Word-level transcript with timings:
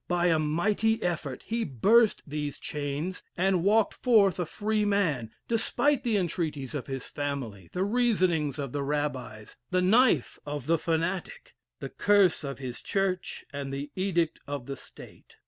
By 0.07 0.29
a 0.29 0.39
mighty 0.39 0.99
effort 1.03 1.43
he 1.43 1.63
burst 1.63 2.23
these 2.25 2.57
chains, 2.57 3.21
and 3.37 3.63
walked 3.63 3.93
forth 3.93 4.39
a 4.39 4.47
free 4.47 4.83
man, 4.83 5.29
despite 5.47 6.01
the 6.03 6.17
entreaties 6.17 6.73
of 6.73 6.87
his 6.87 7.05
family, 7.05 7.69
the 7.71 7.83
reasonings 7.83 8.57
of 8.57 8.71
the 8.71 8.81
rabbis, 8.81 9.57
the 9.69 9.79
knife 9.83 10.39
of 10.43 10.65
the 10.65 10.79
fanatic, 10.79 11.53
the 11.81 11.89
curse 11.89 12.43
of 12.43 12.57
his 12.57 12.81
church, 12.81 13.45
and 13.53 13.71
the 13.71 13.91
edict 13.95 14.39
of 14.47 14.65
the 14.65 14.75
state. 14.75 15.37